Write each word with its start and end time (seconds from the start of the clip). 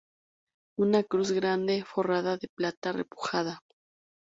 Una 0.85 1.01
cruz 1.03 1.31
grande 1.31 1.85
forrada 1.85 2.35
de 2.37 2.47
plata 2.47 2.91
repujada. 2.91 3.61